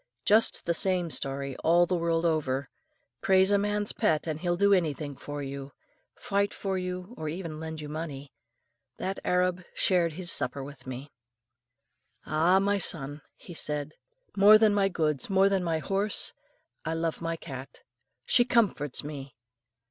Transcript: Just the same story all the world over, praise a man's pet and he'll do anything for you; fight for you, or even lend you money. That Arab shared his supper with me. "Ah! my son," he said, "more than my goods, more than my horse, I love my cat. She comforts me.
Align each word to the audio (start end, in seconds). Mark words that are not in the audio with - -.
Just 0.25 0.65
the 0.65 0.73
same 0.73 1.11
story 1.11 1.55
all 1.57 1.85
the 1.85 1.95
world 1.95 2.25
over, 2.25 2.67
praise 3.21 3.51
a 3.51 3.59
man's 3.59 3.91
pet 3.93 4.25
and 4.25 4.39
he'll 4.41 4.57
do 4.57 4.73
anything 4.73 5.15
for 5.15 5.43
you; 5.43 5.73
fight 6.17 6.55
for 6.55 6.75
you, 6.75 7.13
or 7.17 7.29
even 7.29 7.59
lend 7.59 7.81
you 7.81 7.87
money. 7.87 8.33
That 8.97 9.19
Arab 9.23 9.63
shared 9.75 10.13
his 10.13 10.31
supper 10.31 10.63
with 10.63 10.87
me. 10.87 11.11
"Ah! 12.25 12.57
my 12.57 12.79
son," 12.79 13.21
he 13.35 13.53
said, 13.53 13.91
"more 14.35 14.57
than 14.57 14.73
my 14.73 14.89
goods, 14.89 15.29
more 15.29 15.49
than 15.49 15.63
my 15.63 15.77
horse, 15.77 16.33
I 16.83 16.95
love 16.95 17.21
my 17.21 17.35
cat. 17.35 17.81
She 18.25 18.43
comforts 18.43 19.03
me. 19.03 19.35